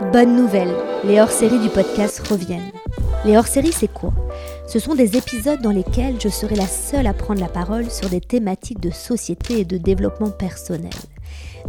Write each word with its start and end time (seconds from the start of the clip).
Bonne 0.00 0.34
nouvelle, 0.34 0.74
les 1.04 1.20
hors-séries 1.20 1.58
du 1.60 1.68
podcast 1.68 2.26
reviennent. 2.26 2.72
Les 3.26 3.36
hors-séries, 3.36 3.70
c'est 3.70 3.92
quoi? 3.92 4.14
Ce 4.66 4.78
sont 4.78 4.94
des 4.94 5.18
épisodes 5.18 5.60
dans 5.60 5.70
lesquels 5.70 6.18
je 6.18 6.30
serai 6.30 6.54
la 6.54 6.66
seule 6.66 7.06
à 7.06 7.12
prendre 7.12 7.38
la 7.40 7.48
parole 7.48 7.90
sur 7.90 8.08
des 8.08 8.22
thématiques 8.22 8.80
de 8.80 8.90
société 8.90 9.60
et 9.60 9.64
de 9.66 9.76
développement 9.76 10.30
personnel. 10.30 10.90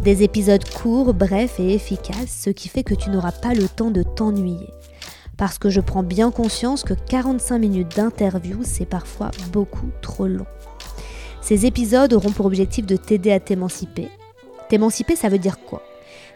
Des 0.00 0.22
épisodes 0.22 0.66
courts, 0.70 1.12
brefs 1.12 1.60
et 1.60 1.74
efficaces, 1.74 2.40
ce 2.44 2.48
qui 2.48 2.68
fait 2.70 2.82
que 2.82 2.94
tu 2.94 3.10
n'auras 3.10 3.32
pas 3.32 3.52
le 3.52 3.68
temps 3.68 3.90
de 3.90 4.02
t'ennuyer. 4.02 4.70
Parce 5.36 5.58
que 5.58 5.68
je 5.68 5.82
prends 5.82 6.02
bien 6.02 6.30
conscience 6.30 6.84
que 6.84 6.94
45 6.94 7.58
minutes 7.58 7.94
d'interview, 7.94 8.60
c'est 8.62 8.86
parfois 8.86 9.30
beaucoup 9.52 9.90
trop 10.00 10.26
long. 10.26 10.46
Ces 11.42 11.66
épisodes 11.66 12.14
auront 12.14 12.32
pour 12.32 12.46
objectif 12.46 12.86
de 12.86 12.96
t'aider 12.96 13.30
à 13.30 13.40
t'émanciper. 13.40 14.08
T'émanciper, 14.70 15.16
ça 15.16 15.28
veut 15.28 15.38
dire 15.38 15.58
quoi? 15.68 15.82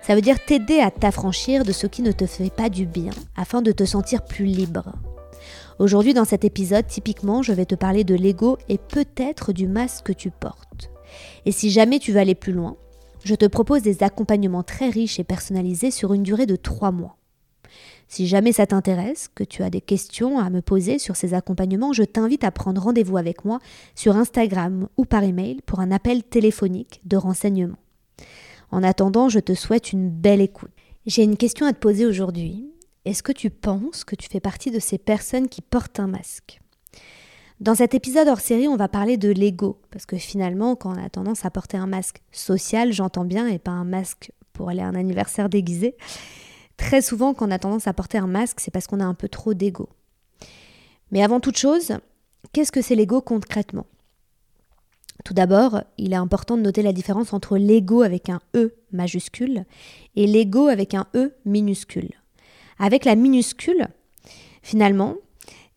Ça 0.02 0.14
veut 0.14 0.20
dire 0.20 0.44
t'aider 0.44 0.78
à 0.80 0.90
t'affranchir 0.90 1.64
de 1.64 1.72
ce 1.72 1.86
qui 1.86 2.02
ne 2.02 2.12
te 2.12 2.26
fait 2.26 2.50
pas 2.50 2.68
du 2.68 2.86
bien 2.86 3.12
afin 3.36 3.62
de 3.62 3.72
te 3.72 3.84
sentir 3.84 4.24
plus 4.24 4.44
libre. 4.44 4.92
Aujourd'hui 5.78 6.14
dans 6.14 6.24
cet 6.24 6.44
épisode, 6.44 6.86
typiquement, 6.86 7.42
je 7.42 7.52
vais 7.52 7.66
te 7.66 7.74
parler 7.74 8.04
de 8.04 8.14
l'ego 8.14 8.56
et 8.68 8.78
peut-être 8.78 9.52
du 9.52 9.68
masque 9.68 10.06
que 10.06 10.12
tu 10.12 10.30
portes. 10.30 10.90
Et 11.44 11.52
si 11.52 11.70
jamais 11.70 11.98
tu 11.98 12.12
veux 12.12 12.20
aller 12.20 12.34
plus 12.34 12.52
loin, 12.52 12.76
je 13.24 13.34
te 13.34 13.46
propose 13.46 13.82
des 13.82 14.02
accompagnements 14.02 14.62
très 14.62 14.88
riches 14.88 15.18
et 15.18 15.24
personnalisés 15.24 15.90
sur 15.90 16.12
une 16.14 16.22
durée 16.22 16.46
de 16.46 16.56
3 16.56 16.92
mois. 16.92 17.16
Si 18.08 18.28
jamais 18.28 18.52
ça 18.52 18.66
t'intéresse, 18.66 19.28
que 19.34 19.42
tu 19.42 19.62
as 19.64 19.70
des 19.70 19.80
questions 19.80 20.38
à 20.38 20.48
me 20.48 20.62
poser 20.62 20.98
sur 20.98 21.16
ces 21.16 21.34
accompagnements, 21.34 21.92
je 21.92 22.04
t'invite 22.04 22.44
à 22.44 22.52
prendre 22.52 22.80
rendez-vous 22.80 23.16
avec 23.16 23.44
moi 23.44 23.58
sur 23.96 24.16
Instagram 24.16 24.88
ou 24.96 25.04
par 25.04 25.24
email 25.24 25.60
pour 25.66 25.80
un 25.80 25.90
appel 25.90 26.22
téléphonique 26.22 27.00
de 27.04 27.16
renseignement. 27.16 27.78
En 28.76 28.82
attendant, 28.82 29.30
je 29.30 29.40
te 29.40 29.54
souhaite 29.54 29.94
une 29.94 30.10
belle 30.10 30.42
écoute. 30.42 30.70
J'ai 31.06 31.22
une 31.22 31.38
question 31.38 31.64
à 31.64 31.72
te 31.72 31.78
poser 31.78 32.04
aujourd'hui. 32.04 32.70
Est-ce 33.06 33.22
que 33.22 33.32
tu 33.32 33.48
penses 33.48 34.04
que 34.04 34.14
tu 34.14 34.28
fais 34.28 34.38
partie 34.38 34.70
de 34.70 34.80
ces 34.80 34.98
personnes 34.98 35.48
qui 35.48 35.62
portent 35.62 35.98
un 35.98 36.06
masque? 36.06 36.60
Dans 37.58 37.74
cet 37.74 37.94
épisode 37.94 38.28
hors 38.28 38.40
série, 38.40 38.68
on 38.68 38.76
va 38.76 38.88
parler 38.88 39.16
de 39.16 39.30
l'ego, 39.30 39.80
parce 39.90 40.04
que 40.04 40.18
finalement, 40.18 40.76
quand 40.76 40.94
on 40.94 41.02
a 41.02 41.08
tendance 41.08 41.46
à 41.46 41.50
porter 41.50 41.78
un 41.78 41.86
masque 41.86 42.20
social, 42.32 42.92
j'entends 42.92 43.24
bien, 43.24 43.48
et 43.48 43.58
pas 43.58 43.70
un 43.70 43.84
masque 43.84 44.30
pour 44.52 44.68
aller 44.68 44.82
à 44.82 44.88
un 44.88 44.94
anniversaire 44.94 45.48
déguisé, 45.48 45.96
très 46.76 47.00
souvent, 47.00 47.32
quand 47.32 47.48
on 47.48 47.52
a 47.52 47.58
tendance 47.58 47.86
à 47.86 47.94
porter 47.94 48.18
un 48.18 48.26
masque, 48.26 48.60
c'est 48.60 48.70
parce 48.70 48.86
qu'on 48.86 49.00
a 49.00 49.06
un 49.06 49.14
peu 49.14 49.30
trop 49.30 49.54
d'ego. 49.54 49.88
Mais 51.12 51.22
avant 51.22 51.40
toute 51.40 51.56
chose, 51.56 51.92
qu'est-ce 52.52 52.72
que 52.72 52.82
c'est 52.82 52.94
l'ego 52.94 53.22
concrètement? 53.22 53.86
Tout 55.24 55.34
d'abord, 55.34 55.82
il 55.98 56.12
est 56.12 56.16
important 56.16 56.56
de 56.56 56.62
noter 56.62 56.82
la 56.82 56.92
différence 56.92 57.32
entre 57.32 57.56
l'ego 57.56 58.02
avec 58.02 58.28
un 58.28 58.40
E 58.54 58.74
majuscule 58.92 59.64
et 60.14 60.26
l'ego 60.26 60.66
avec 60.66 60.94
un 60.94 61.06
E 61.14 61.32
minuscule. 61.44 62.10
Avec 62.78 63.04
la 63.04 63.16
minuscule, 63.16 63.88
finalement, 64.62 65.14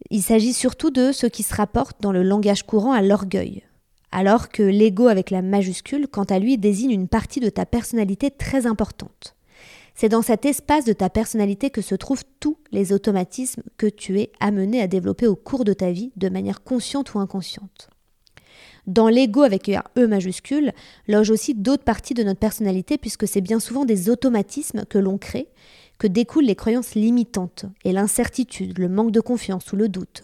il 0.10 0.22
s'agit 0.22 0.54
surtout 0.54 0.92
de 0.92 1.12
ce 1.12 1.28
qui 1.28 1.44
se 1.44 1.56
rapporte 1.56 2.02
dans 2.02 2.12
le 2.12 2.24
langage 2.24 2.64
courant 2.64 2.92
à 2.92 3.02
l'orgueil, 3.02 3.64
alors 4.12 4.50
que 4.50 4.64
l'ego 4.64 5.08
avec 5.08 5.30
la 5.30 5.42
majuscule, 5.42 6.08
quant 6.08 6.24
à 6.24 6.40
lui, 6.40 6.58
désigne 6.58 6.92
une 6.92 7.08
partie 7.08 7.40
de 7.40 7.50
ta 7.50 7.66
personnalité 7.66 8.32
très 8.32 8.66
importante. 8.66 9.36
C'est 9.96 10.10
dans 10.10 10.22
cet 10.22 10.46
espace 10.46 10.86
de 10.86 10.94
ta 10.94 11.10
personnalité 11.10 11.70
que 11.70 11.82
se 11.82 11.96
trouvent 11.96 12.24
tous 12.40 12.58
les 12.72 12.94
automatismes 12.94 13.64
que 13.78 13.88
tu 13.88 14.20
es 14.20 14.32
amené 14.40 14.82
à 14.82 14.88
développer 14.88 15.28
au 15.28 15.36
cours 15.36 15.66
de 15.66 15.74
ta 15.74 15.92
vie 15.92 16.12
de 16.16 16.30
manière 16.30 16.64
consciente 16.64 17.14
ou 17.14 17.20
inconsciente. 17.20 17.90
Dans 18.90 19.08
l'ego 19.08 19.44
avec 19.44 19.70
un 19.70 19.84
E 20.00 20.08
majuscule, 20.08 20.74
loge 21.08 21.30
aussi 21.30 21.54
d'autres 21.54 21.84
parties 21.84 22.16
de 22.16 22.24
notre 22.24 22.40
personnalité 22.40 22.98
puisque 22.98 23.28
c'est 23.28 23.40
bien 23.40 23.60
souvent 23.60 23.86
des 23.86 24.10
automatismes 24.10 24.84
que 24.90 24.98
l'on 24.98 25.20
crée, 25.20 25.48
que 26.00 26.08
découlent 26.08 26.46
les 26.46 26.56
croyances 26.56 26.96
limitantes 26.96 27.66
et 27.86 27.92
l'incertitude, 27.92 28.80
le 28.80 28.90
manque 28.90 29.12
de 29.12 29.20
confiance 29.20 29.72
ou 29.72 29.76
le 29.76 29.90
doute. 29.90 30.24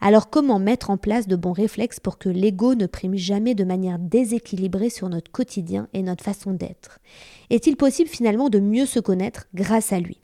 Alors 0.00 0.28
comment 0.28 0.58
mettre 0.58 0.90
en 0.90 0.96
place 0.96 1.28
de 1.28 1.36
bons 1.36 1.52
réflexes 1.52 2.00
pour 2.00 2.18
que 2.18 2.28
l'ego 2.28 2.74
ne 2.74 2.86
prime 2.86 3.14
jamais 3.14 3.54
de 3.54 3.62
manière 3.62 4.00
déséquilibrée 4.00 4.90
sur 4.90 5.08
notre 5.08 5.30
quotidien 5.30 5.86
et 5.92 6.02
notre 6.02 6.24
façon 6.24 6.50
d'être? 6.50 6.98
Est-il 7.48 7.76
possible 7.76 8.10
finalement 8.10 8.48
de 8.48 8.58
mieux 8.58 8.86
se 8.86 8.98
connaître 8.98 9.46
grâce 9.54 9.92
à 9.92 10.00
lui? 10.00 10.18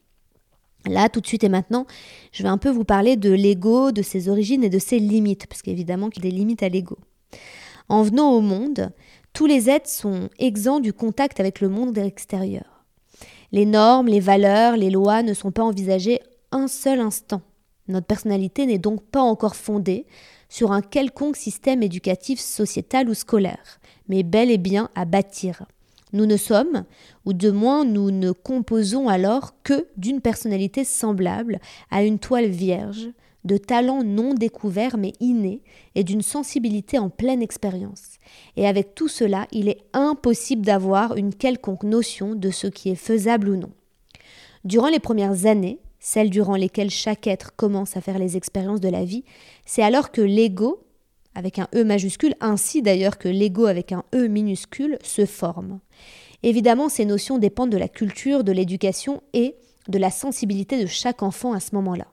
Là, 0.87 1.09
tout 1.09 1.21
de 1.21 1.27
suite 1.29 1.45
et 1.45 1.49
maintenant, 1.49 1.87
je 2.33 2.43
vais 2.43 2.49
un 2.49 2.59
peu 2.59 2.71
vous 2.71 2.83
parler 2.85 3.15
de 3.15 3.31
l'ego, 3.31 3.93
de 3.93 4.03
ses 4.03 4.29
origines 4.29 4.65
et 4.65 4.71
de 4.71 4.81
ses 4.81 4.99
limites, 4.99 5.47
parce 5.47 5.63
qu'évidemment 5.63 6.11
qu'il 6.11 6.25
y 6.25 6.27
a 6.27 6.31
des 6.33 6.37
limites 6.37 6.65
à 6.65 6.69
l'ego. 6.69 6.99
En 7.91 8.05
venant 8.05 8.31
au 8.31 8.41
monde, 8.41 8.93
tous 9.33 9.47
les 9.47 9.69
êtres 9.69 9.89
sont 9.89 10.31
exempts 10.39 10.79
du 10.79 10.93
contact 10.93 11.41
avec 11.41 11.61
le 11.61 11.69
monde 11.69 11.99
extérieur. 11.99 12.85
Les 13.51 13.67
normes, 13.67 14.07
les 14.07 14.21
valeurs, 14.21 14.77
les 14.77 14.91
lois 14.91 15.25
ne 15.25 15.35
sont 15.35 15.51
pas 15.51 15.65
envisagées 15.65 16.21
un 16.53 16.69
seul 16.69 17.01
instant. 17.01 17.43
Notre 17.89 18.07
personnalité 18.07 18.65
n'est 18.65 18.79
donc 18.79 19.03
pas 19.03 19.21
encore 19.21 19.57
fondée 19.57 20.07
sur 20.49 20.71
un 20.71 20.83
quelconque 20.83 21.35
système 21.35 21.83
éducatif 21.83 22.39
sociétal 22.39 23.09
ou 23.09 23.15
scolaire, 23.15 23.81
mais 24.09 24.23
bel 24.23 24.53
et 24.53 24.59
bien 24.59 24.89
à 24.95 25.05
bâtir. 25.05 25.65
Nous 26.13 26.27
ne 26.27 26.37
sommes, 26.37 26.85
ou 27.25 27.33
de 27.33 27.51
moins 27.51 27.85
nous 27.85 28.13
ne 28.13 28.31
composons 28.31 29.09
alors 29.09 29.61
que 29.65 29.89
d'une 29.97 30.21
personnalité 30.21 30.85
semblable 30.85 31.59
à 31.91 32.05
une 32.05 32.21
toile 32.21 32.51
vierge, 32.51 33.09
de 33.45 33.57
talents 33.57 34.03
non 34.03 34.35
découverts 34.35 34.99
mais 34.99 35.13
innés 35.21 35.63
et 35.95 36.05
d'une 36.05 36.23
sensibilité 36.23 36.99
en 36.99 37.11
pleine 37.11 37.43
expérience. 37.43 38.19
Et 38.57 38.67
avec 38.67 38.95
tout 38.95 39.09
cela, 39.09 39.47
il 39.53 39.69
est 39.69 39.83
impossible 39.93 40.65
d'avoir 40.65 41.17
une 41.17 41.35
quelconque 41.35 41.85
notion 41.85 42.35
de 42.35 42.51
ce 42.51 42.67
qui 42.67 42.91
est 42.91 42.97
faisable 42.97 43.49
ou 43.49 43.57
non. 43.57 43.71
Durant 44.65 44.89
les 44.89 45.01
premières 45.01 45.47
années, 45.47 45.79
celles 46.01 46.31
durant 46.31 46.57
lesquelles 46.57 46.91
chaque 46.91 47.27
être 47.27 47.55
commence 47.57 47.97
à 47.97 48.01
faire 48.01 48.19
les 48.19 48.37
expériences 48.37 48.81
de 48.81 48.89
la 48.89 49.05
vie, 49.05 49.25
c'est 49.67 49.83
alors 49.83 50.11
que 50.11 50.23
l'ego, 50.23 50.83
avec 51.35 51.59
un 51.59 51.69
E 51.75 51.85
majuscule, 51.85 52.35
ainsi 52.41 52.83
d'ailleurs 52.83 53.19
que 53.19 53.29
l'ego 53.29 53.67
avec 53.67 53.93
un 53.93 54.05
E 54.15 54.27
minuscule, 54.27 54.99
se 55.03 55.27
forme. 55.27 55.81
Évidemment, 56.43 56.89
ces 56.89 57.05
notions 57.05 57.39
dépendent 57.39 57.71
de 57.71 57.77
la 57.77 57.89
culture, 57.89 58.45
de 58.45 58.53
l'éducation 58.53 59.23
et 59.35 59.57
de 59.89 59.99
la 59.99 60.11
sensibilité 60.11 60.81
de 60.81 60.87
chaque 60.87 61.23
enfant 61.23 61.53
à 61.53 61.61
ce 61.61 61.75
moment-là. 61.75 62.07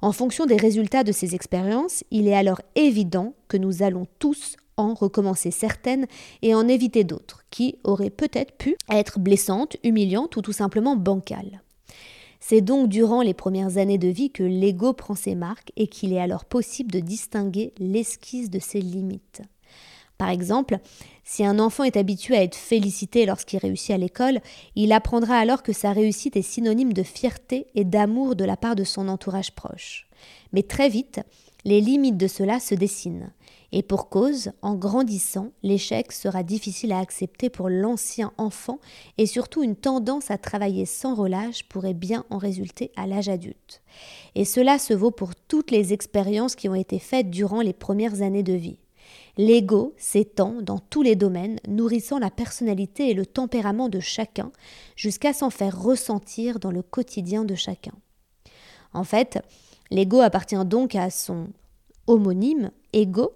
En 0.00 0.12
fonction 0.12 0.46
des 0.46 0.56
résultats 0.56 1.02
de 1.02 1.10
ces 1.10 1.34
expériences, 1.34 2.04
il 2.10 2.28
est 2.28 2.34
alors 2.34 2.60
évident 2.76 3.34
que 3.48 3.56
nous 3.56 3.82
allons 3.82 4.06
tous 4.20 4.56
en 4.76 4.94
recommencer 4.94 5.50
certaines 5.50 6.06
et 6.42 6.54
en 6.54 6.68
éviter 6.68 7.02
d'autres, 7.02 7.44
qui 7.50 7.78
auraient 7.82 8.10
peut-être 8.10 8.52
pu 8.52 8.76
être 8.88 9.18
blessantes, 9.18 9.76
humiliantes 9.82 10.36
ou 10.36 10.42
tout 10.42 10.52
simplement 10.52 10.94
bancales. 10.94 11.62
C'est 12.38 12.60
donc 12.60 12.88
durant 12.88 13.22
les 13.22 13.34
premières 13.34 13.76
années 13.76 13.98
de 13.98 14.06
vie 14.06 14.30
que 14.30 14.44
l'ego 14.44 14.92
prend 14.92 15.16
ses 15.16 15.34
marques 15.34 15.72
et 15.76 15.88
qu'il 15.88 16.12
est 16.12 16.20
alors 16.20 16.44
possible 16.44 16.92
de 16.92 17.00
distinguer 17.00 17.72
l'esquisse 17.78 18.50
de 18.50 18.60
ses 18.60 18.80
limites. 18.80 19.42
Par 20.18 20.30
exemple, 20.30 20.78
si 21.24 21.44
un 21.44 21.60
enfant 21.60 21.84
est 21.84 21.96
habitué 21.96 22.36
à 22.36 22.42
être 22.42 22.56
félicité 22.56 23.24
lorsqu'il 23.24 23.60
réussit 23.60 23.92
à 23.92 23.98
l'école, 23.98 24.40
il 24.74 24.92
apprendra 24.92 25.36
alors 25.36 25.62
que 25.62 25.72
sa 25.72 25.92
réussite 25.92 26.36
est 26.36 26.42
synonyme 26.42 26.92
de 26.92 27.04
fierté 27.04 27.68
et 27.76 27.84
d'amour 27.84 28.34
de 28.34 28.44
la 28.44 28.56
part 28.56 28.74
de 28.74 28.84
son 28.84 29.08
entourage 29.08 29.52
proche. 29.52 30.08
Mais 30.52 30.64
très 30.64 30.88
vite, 30.88 31.20
les 31.64 31.80
limites 31.80 32.16
de 32.16 32.26
cela 32.26 32.60
se 32.60 32.74
dessinent. 32.74 33.30
Et 33.70 33.82
pour 33.82 34.08
cause, 34.08 34.52
en 34.62 34.74
grandissant, 34.74 35.50
l'échec 35.62 36.10
sera 36.12 36.42
difficile 36.42 36.92
à 36.92 37.00
accepter 37.00 37.50
pour 37.50 37.68
l'ancien 37.68 38.32
enfant 38.38 38.78
et 39.18 39.26
surtout 39.26 39.62
une 39.62 39.76
tendance 39.76 40.30
à 40.30 40.38
travailler 40.38 40.86
sans 40.86 41.14
relâche 41.14 41.64
pourrait 41.64 41.94
bien 41.94 42.24
en 42.30 42.38
résulter 42.38 42.90
à 42.96 43.06
l'âge 43.06 43.28
adulte. 43.28 43.82
Et 44.34 44.46
cela 44.46 44.78
se 44.78 44.94
vaut 44.94 45.10
pour 45.10 45.34
toutes 45.34 45.70
les 45.70 45.92
expériences 45.92 46.56
qui 46.56 46.68
ont 46.68 46.74
été 46.74 46.98
faites 46.98 47.30
durant 47.30 47.60
les 47.60 47.74
premières 47.74 48.22
années 48.22 48.42
de 48.42 48.54
vie. 48.54 48.78
L'ego 49.38 49.94
s'étend 49.96 50.62
dans 50.62 50.80
tous 50.80 51.02
les 51.02 51.14
domaines, 51.14 51.60
nourrissant 51.68 52.18
la 52.18 52.28
personnalité 52.28 53.08
et 53.08 53.14
le 53.14 53.24
tempérament 53.24 53.88
de 53.88 54.00
chacun, 54.00 54.50
jusqu'à 54.96 55.32
s'en 55.32 55.48
faire 55.48 55.80
ressentir 55.80 56.58
dans 56.58 56.72
le 56.72 56.82
quotidien 56.82 57.44
de 57.44 57.54
chacun. 57.54 57.92
En 58.92 59.04
fait, 59.04 59.38
l'ego 59.92 60.20
appartient 60.20 60.64
donc 60.64 60.96
à 60.96 61.10
son 61.10 61.50
homonyme, 62.08 62.72
ego. 62.92 63.30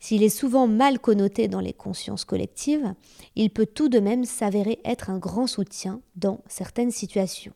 S'il 0.00 0.24
est 0.24 0.28
souvent 0.28 0.66
mal 0.66 0.98
connoté 0.98 1.46
dans 1.46 1.60
les 1.60 1.72
consciences 1.72 2.24
collectives, 2.24 2.94
il 3.36 3.50
peut 3.50 3.66
tout 3.66 3.88
de 3.88 4.00
même 4.00 4.24
s'avérer 4.24 4.80
être 4.84 5.08
un 5.08 5.18
grand 5.18 5.46
soutien 5.46 6.00
dans 6.16 6.40
certaines 6.48 6.90
situations. 6.90 7.52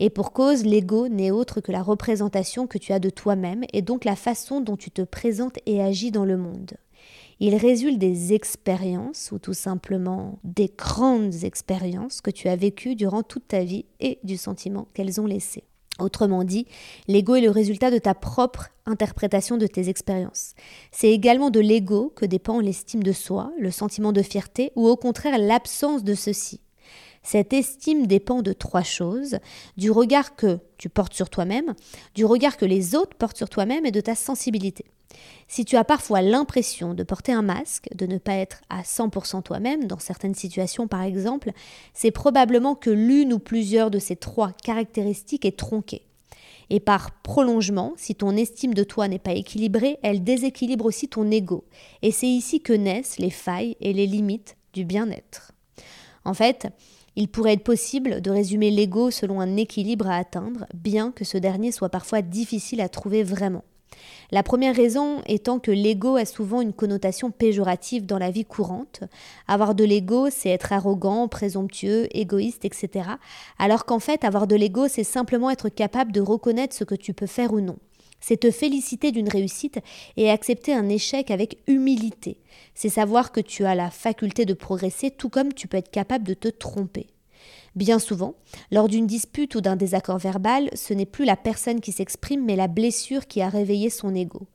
Et 0.00 0.08
pour 0.08 0.32
cause, 0.32 0.64
l'ego 0.64 1.08
n'est 1.08 1.30
autre 1.30 1.60
que 1.60 1.72
la 1.72 1.82
représentation 1.82 2.66
que 2.66 2.78
tu 2.78 2.92
as 2.92 2.98
de 2.98 3.10
toi-même 3.10 3.64
et 3.74 3.82
donc 3.82 4.06
la 4.06 4.16
façon 4.16 4.62
dont 4.62 4.76
tu 4.76 4.90
te 4.90 5.02
présentes 5.02 5.58
et 5.66 5.82
agis 5.82 6.10
dans 6.10 6.24
le 6.24 6.38
monde. 6.38 6.72
Il 7.44 7.56
résulte 7.56 7.98
des 7.98 8.34
expériences 8.34 9.30
ou 9.32 9.40
tout 9.40 9.52
simplement 9.52 10.38
des 10.44 10.70
grandes 10.78 11.42
expériences 11.42 12.20
que 12.20 12.30
tu 12.30 12.46
as 12.46 12.54
vécues 12.54 12.94
durant 12.94 13.24
toute 13.24 13.48
ta 13.48 13.64
vie 13.64 13.84
et 13.98 14.20
du 14.22 14.36
sentiment 14.36 14.86
qu'elles 14.94 15.20
ont 15.20 15.26
laissé. 15.26 15.64
Autrement 15.98 16.44
dit, 16.44 16.68
l'ego 17.08 17.34
est 17.34 17.40
le 17.40 17.50
résultat 17.50 17.90
de 17.90 17.98
ta 17.98 18.14
propre 18.14 18.68
interprétation 18.86 19.56
de 19.56 19.66
tes 19.66 19.88
expériences. 19.88 20.54
C'est 20.92 21.10
également 21.10 21.50
de 21.50 21.58
l'ego 21.58 22.12
que 22.14 22.26
dépend 22.26 22.60
l'estime 22.60 23.02
de 23.02 23.10
soi, 23.10 23.50
le 23.58 23.72
sentiment 23.72 24.12
de 24.12 24.22
fierté 24.22 24.70
ou 24.76 24.86
au 24.86 24.96
contraire 24.96 25.36
l'absence 25.36 26.04
de 26.04 26.14
ceci. 26.14 26.60
Cette 27.24 27.52
estime 27.52 28.06
dépend 28.06 28.42
de 28.42 28.52
trois 28.52 28.84
choses, 28.84 29.38
du 29.76 29.90
regard 29.90 30.36
que 30.36 30.60
tu 30.78 30.88
portes 30.88 31.14
sur 31.14 31.28
toi-même, 31.28 31.74
du 32.14 32.24
regard 32.24 32.56
que 32.56 32.66
les 32.66 32.94
autres 32.94 33.16
portent 33.16 33.36
sur 33.36 33.48
toi-même 33.48 33.84
et 33.84 33.90
de 33.90 34.00
ta 34.00 34.14
sensibilité. 34.14 34.84
Si 35.48 35.64
tu 35.64 35.76
as 35.76 35.84
parfois 35.84 36.22
l'impression 36.22 36.94
de 36.94 37.02
porter 37.02 37.32
un 37.32 37.42
masque, 37.42 37.88
de 37.94 38.06
ne 38.06 38.18
pas 38.18 38.34
être 38.34 38.62
à 38.70 38.82
100% 38.82 39.42
toi-même, 39.42 39.86
dans 39.86 39.98
certaines 39.98 40.34
situations 40.34 40.88
par 40.88 41.02
exemple, 41.02 41.52
c'est 41.92 42.10
probablement 42.10 42.74
que 42.74 42.90
l'une 42.90 43.32
ou 43.32 43.38
plusieurs 43.38 43.90
de 43.90 43.98
ces 43.98 44.16
trois 44.16 44.52
caractéristiques 44.64 45.44
est 45.44 45.58
tronquée. 45.58 46.02
Et 46.70 46.80
par 46.80 47.10
prolongement, 47.10 47.92
si 47.96 48.14
ton 48.14 48.34
estime 48.34 48.72
de 48.72 48.84
toi 48.84 49.08
n'est 49.08 49.18
pas 49.18 49.34
équilibrée, 49.34 49.98
elle 50.02 50.24
déséquilibre 50.24 50.86
aussi 50.86 51.06
ton 51.06 51.30
ego. 51.30 51.64
Et 52.00 52.12
c'est 52.12 52.28
ici 52.28 52.62
que 52.62 52.72
naissent 52.72 53.18
les 53.18 53.30
failles 53.30 53.76
et 53.80 53.92
les 53.92 54.06
limites 54.06 54.56
du 54.72 54.86
bien-être. 54.86 55.52
En 56.24 56.32
fait, 56.32 56.68
il 57.14 57.28
pourrait 57.28 57.54
être 57.54 57.64
possible 57.64 58.22
de 58.22 58.30
résumer 58.30 58.70
l'ego 58.70 59.10
selon 59.10 59.40
un 59.40 59.56
équilibre 59.56 60.08
à 60.08 60.16
atteindre, 60.16 60.66
bien 60.72 61.12
que 61.12 61.24
ce 61.24 61.36
dernier 61.36 61.72
soit 61.72 61.90
parfois 61.90 62.22
difficile 62.22 62.80
à 62.80 62.88
trouver 62.88 63.22
vraiment. 63.22 63.64
La 64.30 64.42
première 64.42 64.74
raison 64.74 65.20
étant 65.26 65.58
que 65.58 65.70
l'ego 65.70 66.16
a 66.16 66.24
souvent 66.24 66.60
une 66.60 66.72
connotation 66.72 67.30
péjorative 67.30 68.06
dans 68.06 68.18
la 68.18 68.30
vie 68.30 68.44
courante. 68.44 69.00
Avoir 69.46 69.74
de 69.74 69.84
l'ego, 69.84 70.28
c'est 70.30 70.48
être 70.48 70.72
arrogant, 70.72 71.28
présomptueux, 71.28 72.08
égoïste, 72.16 72.64
etc. 72.64 73.10
Alors 73.58 73.84
qu'en 73.84 73.98
fait, 73.98 74.24
avoir 74.24 74.46
de 74.46 74.56
l'ego, 74.56 74.88
c'est 74.88 75.04
simplement 75.04 75.50
être 75.50 75.68
capable 75.68 76.12
de 76.12 76.20
reconnaître 76.20 76.74
ce 76.74 76.84
que 76.84 76.94
tu 76.94 77.12
peux 77.12 77.26
faire 77.26 77.52
ou 77.52 77.60
non. 77.60 77.76
C'est 78.20 78.38
te 78.38 78.50
féliciter 78.50 79.10
d'une 79.10 79.28
réussite 79.28 79.80
et 80.16 80.30
accepter 80.30 80.72
un 80.72 80.88
échec 80.88 81.30
avec 81.30 81.58
humilité. 81.66 82.38
C'est 82.74 82.88
savoir 82.88 83.32
que 83.32 83.40
tu 83.40 83.64
as 83.64 83.74
la 83.74 83.90
faculté 83.90 84.46
de 84.46 84.54
progresser 84.54 85.10
tout 85.10 85.28
comme 85.28 85.52
tu 85.52 85.66
peux 85.68 85.76
être 85.76 85.90
capable 85.90 86.24
de 86.24 86.34
te 86.34 86.48
tromper. 86.48 87.08
Bien 87.74 87.98
souvent, 87.98 88.34
lors 88.70 88.86
d'une 88.86 89.06
dispute 89.06 89.54
ou 89.54 89.62
d'un 89.62 89.76
désaccord 89.76 90.18
verbal, 90.18 90.68
ce 90.74 90.92
n'est 90.92 91.06
plus 91.06 91.24
la 91.24 91.36
personne 91.36 91.80
qui 91.80 91.90
s'exprime, 91.90 92.44
mais 92.44 92.54
la 92.54 92.68
blessure 92.68 93.26
qui 93.26 93.40
a 93.40 93.48
réveillé 93.48 93.88
son 93.88 94.14
ego. 94.14 94.46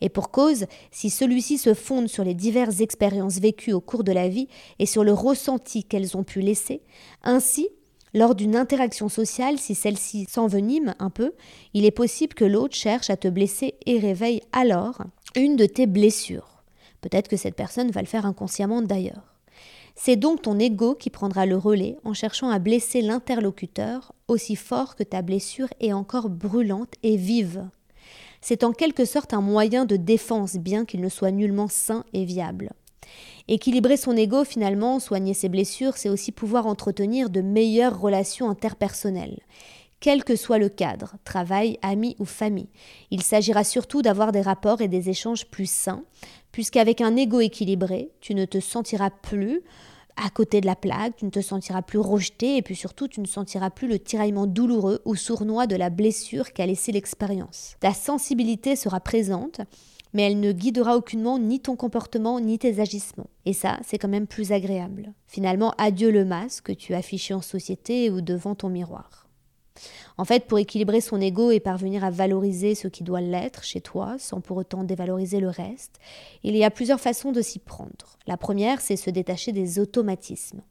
Et 0.00 0.08
pour 0.08 0.30
cause, 0.30 0.66
si 0.92 1.10
celui-ci 1.10 1.58
se 1.58 1.74
fonde 1.74 2.06
sur 2.06 2.22
les 2.22 2.34
diverses 2.34 2.80
expériences 2.80 3.40
vécues 3.40 3.72
au 3.72 3.80
cours 3.80 4.04
de 4.04 4.12
la 4.12 4.28
vie 4.28 4.46
et 4.78 4.86
sur 4.86 5.02
le 5.02 5.12
ressenti 5.12 5.82
qu'elles 5.82 6.16
ont 6.16 6.22
pu 6.22 6.40
laisser, 6.42 6.82
ainsi, 7.24 7.68
lors 8.14 8.36
d'une 8.36 8.54
interaction 8.54 9.08
sociale, 9.08 9.58
si 9.58 9.74
celle-ci 9.74 10.26
s'envenime 10.30 10.94
un 11.00 11.10
peu, 11.10 11.32
il 11.74 11.84
est 11.84 11.90
possible 11.90 12.34
que 12.34 12.44
l'autre 12.44 12.76
cherche 12.76 13.10
à 13.10 13.16
te 13.16 13.28
blesser 13.28 13.74
et 13.86 13.98
réveille 13.98 14.42
alors 14.52 15.02
une 15.34 15.56
de 15.56 15.66
tes 15.66 15.86
blessures. 15.86 16.62
Peut-être 17.00 17.28
que 17.28 17.36
cette 17.36 17.56
personne 17.56 17.90
va 17.90 18.00
le 18.00 18.06
faire 18.06 18.26
inconsciemment 18.26 18.82
d'ailleurs. 18.82 19.29
C'est 20.02 20.16
donc 20.16 20.40
ton 20.40 20.58
ego 20.58 20.94
qui 20.94 21.10
prendra 21.10 21.44
le 21.44 21.58
relais 21.58 21.98
en 22.04 22.14
cherchant 22.14 22.48
à 22.48 22.58
blesser 22.58 23.02
l'interlocuteur 23.02 24.14
aussi 24.28 24.56
fort 24.56 24.96
que 24.96 25.02
ta 25.02 25.20
blessure 25.20 25.68
est 25.78 25.92
encore 25.92 26.30
brûlante 26.30 26.94
et 27.02 27.18
vive. 27.18 27.68
C'est 28.40 28.64
en 28.64 28.72
quelque 28.72 29.04
sorte 29.04 29.34
un 29.34 29.42
moyen 29.42 29.84
de 29.84 29.96
défense, 29.96 30.56
bien 30.56 30.86
qu'il 30.86 31.02
ne 31.02 31.10
soit 31.10 31.32
nullement 31.32 31.68
sain 31.68 32.06
et 32.14 32.24
viable. 32.24 32.70
Équilibrer 33.46 33.98
son 33.98 34.16
ego, 34.16 34.42
finalement, 34.44 35.00
soigner 35.00 35.34
ses 35.34 35.50
blessures, 35.50 35.98
c'est 35.98 36.08
aussi 36.08 36.32
pouvoir 36.32 36.66
entretenir 36.66 37.28
de 37.28 37.42
meilleures 37.42 38.00
relations 38.00 38.48
interpersonnelles 38.48 39.40
quel 40.00 40.24
que 40.24 40.34
soit 40.34 40.58
le 40.58 40.70
cadre, 40.70 41.16
travail, 41.24 41.78
amis 41.82 42.16
ou 42.18 42.24
famille. 42.24 42.70
Il 43.10 43.22
s'agira 43.22 43.64
surtout 43.64 44.00
d'avoir 44.02 44.32
des 44.32 44.40
rapports 44.40 44.80
et 44.80 44.88
des 44.88 45.10
échanges 45.10 45.46
plus 45.46 45.70
sains, 45.70 46.02
puisqu'avec 46.52 47.00
un 47.00 47.16
ego 47.16 47.40
équilibré, 47.40 48.10
tu 48.20 48.34
ne 48.34 48.44
te 48.44 48.60
sentiras 48.60 49.10
plus 49.10 49.62
à 50.16 50.28
côté 50.28 50.60
de 50.60 50.66
la 50.66 50.76
plaque, 50.76 51.16
tu 51.16 51.24
ne 51.24 51.30
te 51.30 51.40
sentiras 51.40 51.82
plus 51.82 51.98
rejeté 51.98 52.56
et 52.56 52.62
puis 52.62 52.76
surtout 52.76 53.08
tu 53.08 53.20
ne 53.20 53.26
sentiras 53.26 53.70
plus 53.70 53.88
le 53.88 53.98
tiraillement 53.98 54.46
douloureux 54.46 55.00
ou 55.04 55.14
sournois 55.14 55.66
de 55.66 55.76
la 55.76 55.90
blessure 55.90 56.52
qu'a 56.52 56.66
laissé 56.66 56.92
l'expérience. 56.92 57.76
Ta 57.80 57.94
sensibilité 57.94 58.76
sera 58.76 59.00
présente, 59.00 59.60
mais 60.12 60.22
elle 60.22 60.40
ne 60.40 60.52
guidera 60.52 60.96
aucunement 60.96 61.38
ni 61.38 61.60
ton 61.60 61.76
comportement 61.76 62.40
ni 62.40 62.58
tes 62.58 62.80
agissements. 62.80 63.30
Et 63.46 63.52
ça, 63.52 63.78
c'est 63.84 63.98
quand 63.98 64.08
même 64.08 64.26
plus 64.26 64.52
agréable. 64.52 65.12
Finalement, 65.26 65.72
adieu 65.78 66.10
le 66.10 66.24
masque 66.24 66.66
que 66.66 66.72
tu 66.72 66.94
affiches 66.94 67.30
en 67.30 67.40
société 67.40 68.10
ou 68.10 68.20
devant 68.20 68.54
ton 68.54 68.68
miroir. 68.68 69.29
En 70.18 70.24
fait, 70.24 70.46
pour 70.46 70.58
équilibrer 70.58 71.00
son 71.00 71.20
ego 71.20 71.50
et 71.50 71.60
parvenir 71.60 72.04
à 72.04 72.10
valoriser 72.10 72.74
ce 72.74 72.88
qui 72.88 73.04
doit 73.04 73.20
l'être 73.20 73.64
chez 73.64 73.80
toi, 73.80 74.16
sans 74.18 74.40
pour 74.40 74.56
autant 74.56 74.84
dévaloriser 74.84 75.40
le 75.40 75.48
reste, 75.48 75.98
il 76.42 76.56
y 76.56 76.64
a 76.64 76.70
plusieurs 76.70 77.00
façons 77.00 77.32
de 77.32 77.42
s'y 77.42 77.58
prendre. 77.58 78.18
La 78.26 78.36
première, 78.36 78.80
c'est 78.80 78.96
se 78.96 79.10
détacher 79.10 79.52
des 79.52 79.78
automatismes. 79.78 80.62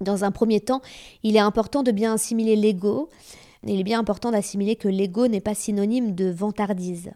Dans 0.00 0.24
un 0.24 0.32
premier 0.32 0.60
temps, 0.60 0.82
il 1.22 1.36
est 1.36 1.40
important 1.40 1.82
de 1.82 1.92
bien 1.92 2.14
assimiler 2.14 2.56
l'ego. 2.56 3.08
Il 3.66 3.78
est 3.78 3.84
bien 3.84 4.00
important 4.00 4.30
d'assimiler 4.30 4.76
que 4.76 4.88
l'ego 4.88 5.28
n'est 5.28 5.40
pas 5.40 5.54
synonyme 5.54 6.14
de 6.14 6.30
vantardise. 6.30 7.12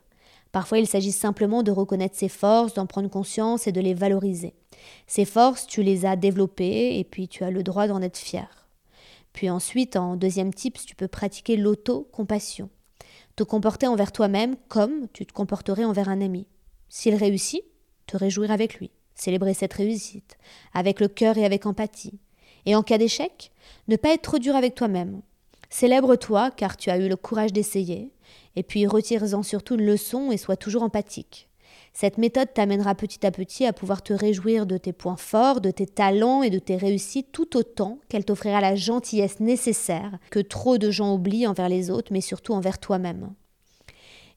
Parfois, 0.53 0.79
il 0.79 0.87
s'agit 0.87 1.13
simplement 1.13 1.63
de 1.63 1.71
reconnaître 1.71 2.17
ses 2.17 2.29
forces, 2.29 2.75
d'en 2.75 2.87
prendre 2.87 3.11
conscience 3.11 3.67
et 3.67 3.73
de 3.73 3.81
les 3.81 3.95
valoriser. 3.95 4.55
Ces 5.07 5.25
forces, 5.25 5.67
tu 5.67 5.83
les 5.83 6.07
as 6.07 6.17
développées 6.17 6.99
et 6.99 7.05
puis 7.05 7.29
tu 7.29 7.45
as 7.45 7.51
le 7.51 7.63
droit 7.63 7.87
d'en 7.87 8.01
être 8.01 8.17
fier. 8.17 8.58
Puis 9.39 9.51
ensuite, 9.51 9.95
en 9.95 10.17
deuxième 10.17 10.53
type, 10.53 10.79
tu 10.85 10.97
peux 10.97 11.07
pratiquer 11.07 11.57
l'auto-compassion. 11.57 12.71
Te 13.37 13.45
comporter 13.45 13.87
envers 13.87 14.11
toi-même 14.11 14.57
comme 14.67 15.07
tu 15.13 15.27
te 15.27 15.33
comporterais 15.33 15.85
envers 15.85 16.09
un 16.09 16.21
ami. 16.21 16.49
S'il 16.89 17.15
réussit, 17.15 17.63
te 18.09 18.17
réjouir 18.17 18.51
avec 18.51 18.81
lui, 18.81 18.91
célébrer 19.15 19.55
cette 19.55 19.75
réussite, 19.75 20.39
avec 20.75 20.99
le 20.99 21.07
cœur 21.07 21.39
et 21.39 21.45
avec 21.45 21.67
empathie. 21.67 22.19
Et 22.67 22.75
en 22.75 22.83
cas 22.83 22.99
d'échec, 22.99 23.53
ne 23.87 23.95
pas 23.95 24.13
être 24.13 24.23
trop 24.23 24.41
dur 24.41 24.57
avec 24.57 24.75
toi-même. 24.75 25.23
Célèbre-toi 25.71 26.51
car 26.51 26.77
tu 26.77 26.91
as 26.91 26.99
eu 26.99 27.09
le 27.09 27.15
courage 27.15 27.53
d'essayer, 27.53 28.11
et 28.57 28.65
puis 28.65 28.89
retire-en 28.89 29.45
surtout 29.45 29.77
une 29.77 29.87
leçon 29.87 30.33
et 30.33 30.37
sois 30.37 30.57
toujours 30.57 30.83
empathique. 30.83 31.48
Cette 31.93 32.19
méthode 32.19 32.53
t'amènera 32.55 32.95
petit 32.95 33.27
à 33.27 33.31
petit 33.31 33.67
à 33.67 33.73
pouvoir 33.73 34.03
te 34.03 34.13
réjouir 34.13 34.67
de 34.67 34.77
tes 34.77 34.93
points 34.93 35.17
forts, 35.17 35.61
de 35.61 35.71
tes 35.71 35.87
talents 35.87 36.43
et 36.43 36.51
de 36.51 36.59
tes 36.59 36.77
réussites 36.77 37.33
tout 37.33 37.57
autant 37.57 37.99
qu'elle 38.09 38.25
t'offrira 38.25 38.61
la 38.61 38.77
gentillesse 38.77 39.41
nécessaire 39.41 40.19
que 40.31 40.41
trop 40.41 40.79
de 40.79 40.91
gens 40.91 41.15
oublient 41.15 41.47
envers 41.47 41.69
les 41.69 41.91
autres, 41.91 42.13
mais 42.13 42.21
surtout 42.21 42.53
envers 42.53 42.79
toi-même. 42.79 43.33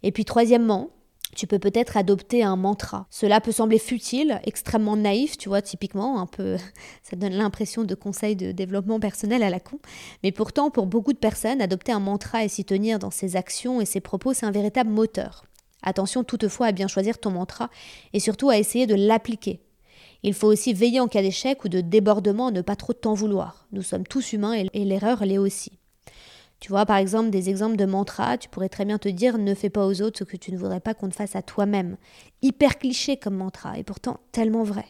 Et 0.04 0.12
puis 0.12 0.26
troisièmement, 0.26 0.90
tu 1.36 1.48
peux 1.48 1.60
peut-être 1.60 1.98
adopter 1.98 2.44
un 2.44 2.56
mantra. 2.56 3.08
Cela 3.10 3.40
peut 3.40 3.52
sembler 3.52 3.80
futile, 3.80 4.42
extrêmement 4.44 4.98
naïf, 4.98 5.38
tu 5.38 5.50
vois, 5.50 5.62
typiquement, 5.62 6.20
un 6.20 6.26
peu, 6.26 6.58
ça 7.04 7.16
donne 7.16 7.34
l'impression 7.34 7.84
de 7.84 7.96
conseils 7.96 8.36
de 8.36 8.52
développement 8.52 9.00
personnel 9.00 9.44
à 9.44 9.50
la 9.50 9.60
con. 9.60 9.80
Mais 10.24 10.32
pourtant, 10.32 10.70
pour 10.70 10.88
beaucoup 10.88 11.14
de 11.14 11.18
personnes, 11.18 11.62
adopter 11.62 11.92
un 11.92 12.00
mantra 12.00 12.44
et 12.44 12.50
s'y 12.50 12.66
tenir 12.66 13.00
dans 13.00 13.12
ses 13.12 13.36
actions 13.36 13.82
et 13.82 13.86
ses 13.86 14.02
propos, 14.02 14.34
c'est 14.34 14.46
un 14.46 14.52
véritable 14.52 14.90
moteur. 14.90 15.46
Attention 15.84 16.24
toutefois 16.24 16.68
à 16.68 16.72
bien 16.72 16.88
choisir 16.88 17.20
ton 17.20 17.32
mantra 17.32 17.70
et 18.14 18.20
surtout 18.20 18.50
à 18.50 18.58
essayer 18.58 18.88
de 18.88 18.96
l'appliquer. 18.96 19.62
Il 20.24 20.34
faut 20.34 20.48
aussi 20.48 20.74
veiller 20.74 21.00
en 21.00 21.08
cas 21.08 21.22
d'échec 21.22 21.64
ou 21.64 21.70
de 21.70 21.82
débordement 21.82 22.48
à 22.48 22.52
ne 22.52 22.62
pas 22.62 22.76
trop 22.76 22.94
t'en 22.94 23.14
vouloir. 23.14 23.68
Nous 23.72 23.82
sommes 23.82 24.06
tous 24.06 24.34
humains 24.34 24.54
et 24.54 24.86
l'erreur 24.86 25.26
l'est 25.26 25.40
aussi. 25.40 25.72
Tu 26.62 26.70
vois, 26.70 26.86
par 26.86 26.98
exemple, 26.98 27.32
des 27.32 27.50
exemples 27.50 27.76
de 27.76 27.86
mantras, 27.86 28.38
tu 28.38 28.48
pourrais 28.48 28.70
très 28.70 28.86
bien 28.86 29.00
te 29.00 29.10
dire 29.10 29.40
ne 29.40 29.56
fais 29.56 29.72
pas 29.72 29.88
aux 29.88 30.04
autres 30.04 30.20
ce 30.20 30.24
que 30.24 30.38
tu 30.38 30.52
ne 30.52 30.58
voudrais 30.58 30.80
pas 30.80 30.94
qu'on 30.94 31.10
te 31.10 31.16
fasse 31.16 31.36
à 31.36 31.42
toi-même. 31.42 31.98
Hyper 32.44 32.78
cliché 32.78 33.18
comme 33.18 33.36
mantra, 33.36 33.80
et 33.80 33.84
pourtant 33.84 34.20
tellement 34.32 34.64
vrai. 34.64 34.86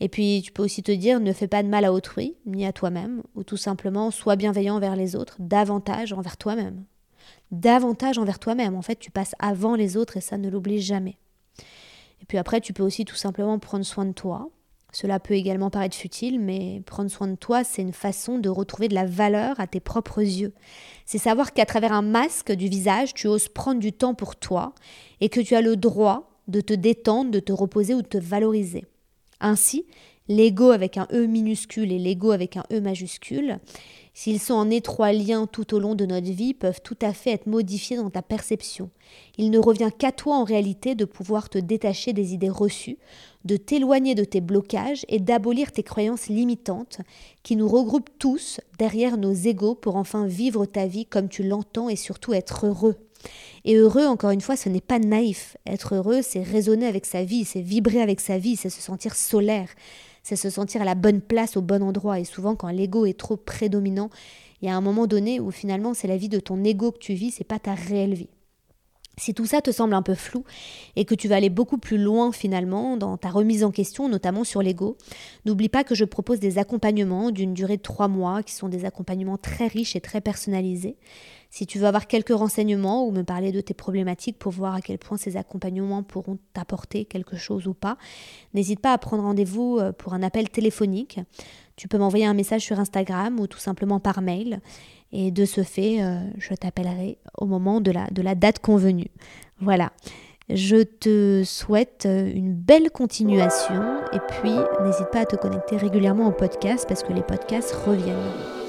Et 0.00 0.08
puis, 0.08 0.40
tu 0.42 0.52
peux 0.52 0.64
aussi 0.64 0.82
te 0.82 0.90
dire 0.90 1.20
ne 1.20 1.34
fais 1.34 1.48
pas 1.48 1.62
de 1.62 1.68
mal 1.68 1.84
à 1.84 1.92
autrui, 1.92 2.34
ni 2.46 2.64
à 2.64 2.72
toi-même, 2.72 3.22
ou 3.34 3.44
tout 3.44 3.58
simplement 3.58 4.10
sois 4.10 4.36
bienveillant 4.36 4.76
envers 4.76 4.96
les 4.96 5.16
autres, 5.16 5.36
davantage 5.38 6.14
envers 6.14 6.38
toi-même 6.38 6.86
davantage 7.50 8.18
envers 8.18 8.38
toi-même. 8.38 8.74
En 8.74 8.82
fait, 8.82 8.98
tu 8.98 9.10
passes 9.10 9.34
avant 9.38 9.74
les 9.74 9.96
autres 9.96 10.16
et 10.16 10.20
ça 10.20 10.38
ne 10.38 10.48
l'oublie 10.48 10.80
jamais. 10.80 11.18
Et 12.20 12.26
puis 12.26 12.38
après, 12.38 12.60
tu 12.60 12.72
peux 12.72 12.82
aussi 12.82 13.04
tout 13.04 13.16
simplement 13.16 13.58
prendre 13.58 13.84
soin 13.84 14.04
de 14.04 14.12
toi. 14.12 14.50
Cela 14.92 15.20
peut 15.20 15.34
également 15.34 15.70
paraître 15.70 15.96
futile, 15.96 16.40
mais 16.40 16.82
prendre 16.84 17.10
soin 17.10 17.28
de 17.28 17.36
toi, 17.36 17.62
c'est 17.62 17.82
une 17.82 17.92
façon 17.92 18.38
de 18.38 18.48
retrouver 18.48 18.88
de 18.88 18.94
la 18.94 19.06
valeur 19.06 19.58
à 19.60 19.66
tes 19.66 19.78
propres 19.78 20.20
yeux. 20.20 20.52
C'est 21.06 21.18
savoir 21.18 21.52
qu'à 21.52 21.64
travers 21.64 21.92
un 21.92 22.02
masque 22.02 22.50
du 22.52 22.68
visage, 22.68 23.14
tu 23.14 23.28
oses 23.28 23.48
prendre 23.48 23.80
du 23.80 23.92
temps 23.92 24.14
pour 24.14 24.36
toi 24.36 24.74
et 25.20 25.28
que 25.28 25.40
tu 25.40 25.54
as 25.54 25.60
le 25.60 25.76
droit 25.76 26.30
de 26.48 26.60
te 26.60 26.72
détendre, 26.72 27.30
de 27.30 27.40
te 27.40 27.52
reposer 27.52 27.94
ou 27.94 28.02
de 28.02 28.08
te 28.08 28.18
valoriser. 28.18 28.84
Ainsi, 29.40 29.86
l'ego 30.30 30.70
avec 30.70 30.96
un 30.96 31.08
E 31.12 31.26
minuscule 31.26 31.90
et 31.90 31.98
l'ego 31.98 32.30
avec 32.30 32.56
un 32.56 32.62
E 32.72 32.78
majuscule, 32.80 33.58
s'ils 34.14 34.38
sont 34.38 34.54
en 34.54 34.70
étroit 34.70 35.12
lien 35.12 35.48
tout 35.48 35.74
au 35.74 35.80
long 35.80 35.96
de 35.96 36.06
notre 36.06 36.30
vie, 36.30 36.54
peuvent 36.54 36.80
tout 36.82 36.96
à 37.02 37.12
fait 37.12 37.32
être 37.32 37.46
modifiés 37.46 37.96
dans 37.96 38.10
ta 38.10 38.22
perception. 38.22 38.90
Il 39.38 39.50
ne 39.50 39.58
revient 39.58 39.90
qu'à 39.96 40.12
toi 40.12 40.36
en 40.36 40.44
réalité 40.44 40.94
de 40.94 41.04
pouvoir 41.04 41.48
te 41.48 41.58
détacher 41.58 42.12
des 42.12 42.32
idées 42.32 42.48
reçues, 42.48 42.98
de 43.44 43.56
t'éloigner 43.56 44.14
de 44.14 44.22
tes 44.22 44.40
blocages 44.40 45.04
et 45.08 45.18
d'abolir 45.18 45.72
tes 45.72 45.82
croyances 45.82 46.28
limitantes 46.28 47.00
qui 47.42 47.56
nous 47.56 47.68
regroupent 47.68 48.16
tous 48.20 48.60
derrière 48.78 49.16
nos 49.16 49.32
égaux 49.32 49.74
pour 49.74 49.96
enfin 49.96 50.26
vivre 50.26 50.64
ta 50.64 50.86
vie 50.86 51.06
comme 51.06 51.28
tu 51.28 51.42
l'entends 51.42 51.88
et 51.88 51.96
surtout 51.96 52.34
être 52.34 52.66
heureux. 52.66 52.96
Et 53.64 53.74
heureux, 53.74 54.06
encore 54.06 54.30
une 54.30 54.40
fois, 54.40 54.56
ce 54.56 54.68
n'est 54.68 54.80
pas 54.80 54.98
naïf. 54.98 55.56
Être 55.66 55.96
heureux, 55.96 56.20
c'est 56.22 56.42
raisonner 56.42 56.86
avec 56.86 57.04
sa 57.04 57.24
vie, 57.24 57.44
c'est 57.44 57.60
vibrer 57.60 58.00
avec 58.00 58.20
sa 58.20 58.38
vie, 58.38 58.56
c'est 58.56 58.70
se 58.70 58.80
sentir 58.80 59.14
solaire. 59.14 59.68
C'est 60.22 60.36
se 60.36 60.50
sentir 60.50 60.82
à 60.82 60.84
la 60.84 60.94
bonne 60.94 61.20
place 61.20 61.56
au 61.56 61.62
bon 61.62 61.82
endroit. 61.82 62.20
Et 62.20 62.24
souvent, 62.24 62.54
quand 62.56 62.68
l'ego 62.68 63.06
est 63.06 63.18
trop 63.18 63.36
prédominant, 63.36 64.10
il 64.62 64.68
y 64.68 64.70
a 64.70 64.76
un 64.76 64.80
moment 64.80 65.06
donné 65.06 65.40
où 65.40 65.50
finalement 65.50 65.94
c'est 65.94 66.08
la 66.08 66.16
vie 66.16 66.28
de 66.28 66.40
ton 66.40 66.62
ego 66.64 66.92
que 66.92 66.98
tu 66.98 67.14
vis, 67.14 67.30
c'est 67.30 67.44
pas 67.44 67.58
ta 67.58 67.74
réelle 67.74 68.14
vie. 68.14 68.28
Si 69.16 69.34
tout 69.34 69.44
ça 69.44 69.60
te 69.60 69.70
semble 69.70 69.92
un 69.92 70.02
peu 70.02 70.14
flou 70.14 70.44
et 70.96 71.04
que 71.04 71.14
tu 71.14 71.28
vas 71.28 71.36
aller 71.36 71.50
beaucoup 71.50 71.76
plus 71.76 71.98
loin 71.98 72.32
finalement 72.32 72.96
dans 72.96 73.18
ta 73.18 73.28
remise 73.28 73.64
en 73.64 73.70
question, 73.70 74.08
notamment 74.08 74.44
sur 74.44 74.62
l'ego, 74.62 74.96
n'oublie 75.44 75.68
pas 75.68 75.84
que 75.84 75.94
je 75.94 76.06
propose 76.06 76.40
des 76.40 76.56
accompagnements 76.56 77.30
d'une 77.30 77.52
durée 77.52 77.76
de 77.76 77.82
trois 77.82 78.08
mois 78.08 78.42
qui 78.42 78.54
sont 78.54 78.70
des 78.70 78.86
accompagnements 78.86 79.36
très 79.36 79.66
riches 79.66 79.94
et 79.94 80.00
très 80.00 80.22
personnalisés. 80.22 80.96
Si 81.50 81.66
tu 81.66 81.78
veux 81.78 81.86
avoir 81.86 82.06
quelques 82.06 82.32
renseignements 82.32 83.04
ou 83.04 83.10
me 83.10 83.22
parler 83.22 83.50
de 83.50 83.60
tes 83.60 83.74
problématiques 83.74 84.38
pour 84.38 84.52
voir 84.52 84.74
à 84.76 84.80
quel 84.80 84.98
point 84.98 85.16
ces 85.16 85.36
accompagnements 85.36 86.04
pourront 86.04 86.38
t'apporter 86.52 87.04
quelque 87.04 87.36
chose 87.36 87.66
ou 87.66 87.74
pas, 87.74 87.98
n'hésite 88.54 88.80
pas 88.80 88.92
à 88.92 88.98
prendre 88.98 89.24
rendez-vous 89.24 89.78
euh, 89.78 89.90
pour 89.92 90.14
un 90.14 90.22
appel 90.22 90.48
téléphonique. 90.48 91.18
Tu 91.74 91.88
peux 91.88 91.98
m'envoyer 91.98 92.24
un 92.24 92.34
message 92.34 92.62
sur 92.62 92.78
Instagram 92.78 93.40
ou 93.40 93.48
tout 93.48 93.58
simplement 93.58 93.98
par 93.98 94.22
mail. 94.22 94.60
Et 95.12 95.32
de 95.32 95.44
ce 95.44 95.64
fait, 95.64 96.02
euh, 96.02 96.20
je 96.38 96.54
t'appellerai 96.54 97.18
au 97.36 97.46
moment 97.46 97.80
de 97.80 97.90
la, 97.90 98.34
date 98.36 98.60
convenue. 98.60 99.10
Voilà. 99.60 99.90
Je 100.48 100.82
te 100.82 101.42
souhaite 101.44 102.06
euh, 102.06 102.30
une 102.32 102.54
belle 102.54 102.90
continuation 102.90 104.00
et 104.12 104.18
puis 104.28 104.52
n'hésite 104.84 105.10
pas 105.10 105.20
à 105.20 105.26
te 105.26 105.36
connecter 105.36 105.76
régulièrement 105.76 106.28
au 106.28 106.32
podcast 106.32 106.86
parce 106.86 107.02
que 107.02 107.12
les 107.12 107.22
podcasts 107.22 107.72
reviennent. 107.72 108.59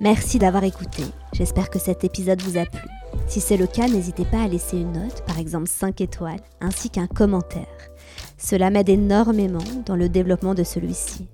Merci 0.00 0.38
d'avoir 0.38 0.64
écouté. 0.64 1.02
J'espère 1.32 1.70
que 1.70 1.78
cet 1.78 2.04
épisode 2.04 2.40
vous 2.42 2.56
a 2.58 2.64
plu. 2.64 2.88
Si 3.26 3.40
c'est 3.40 3.56
le 3.56 3.66
cas, 3.66 3.88
n'hésitez 3.88 4.24
pas 4.24 4.42
à 4.42 4.48
laisser 4.48 4.78
une 4.78 4.92
note, 4.92 5.22
par 5.26 5.38
exemple 5.38 5.68
5 5.68 6.00
étoiles, 6.00 6.40
ainsi 6.60 6.90
qu'un 6.90 7.06
commentaire. 7.06 7.66
Cela 8.38 8.70
m'aide 8.70 8.88
énormément 8.88 9.64
dans 9.86 9.96
le 9.96 10.08
développement 10.08 10.54
de 10.54 10.64
celui-ci. 10.64 11.28